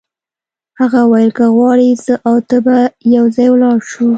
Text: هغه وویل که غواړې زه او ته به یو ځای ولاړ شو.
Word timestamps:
هغه 0.79 0.99
وویل 1.05 1.31
که 1.37 1.45
غواړې 1.55 1.89
زه 2.03 2.13
او 2.27 2.35
ته 2.49 2.57
به 2.65 2.77
یو 3.15 3.25
ځای 3.35 3.47
ولاړ 3.51 3.77
شو. 3.89 4.07